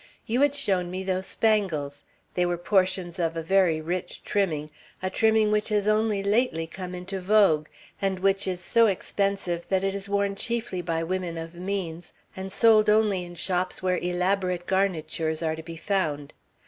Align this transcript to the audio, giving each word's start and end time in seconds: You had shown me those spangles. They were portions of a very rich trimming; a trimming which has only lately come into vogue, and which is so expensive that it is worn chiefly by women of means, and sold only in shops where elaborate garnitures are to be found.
You 0.25 0.41
had 0.41 0.55
shown 0.55 0.89
me 0.89 1.03
those 1.03 1.27
spangles. 1.27 2.03
They 2.33 2.43
were 2.43 2.57
portions 2.57 3.19
of 3.19 3.37
a 3.37 3.43
very 3.43 3.79
rich 3.79 4.23
trimming; 4.23 4.71
a 5.03 5.11
trimming 5.11 5.51
which 5.51 5.69
has 5.69 5.87
only 5.87 6.23
lately 6.23 6.65
come 6.65 6.95
into 6.95 7.19
vogue, 7.19 7.67
and 8.01 8.17
which 8.17 8.47
is 8.47 8.61
so 8.61 8.87
expensive 8.87 9.67
that 9.69 9.83
it 9.83 9.93
is 9.93 10.09
worn 10.09 10.33
chiefly 10.35 10.81
by 10.81 11.03
women 11.03 11.37
of 11.37 11.53
means, 11.53 12.13
and 12.35 12.51
sold 12.51 12.89
only 12.89 13.23
in 13.23 13.35
shops 13.35 13.83
where 13.83 13.99
elaborate 13.99 14.65
garnitures 14.65 15.43
are 15.43 15.55
to 15.55 15.61
be 15.61 15.75
found. 15.75 16.33